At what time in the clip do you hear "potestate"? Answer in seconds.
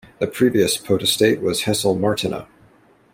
0.79-1.41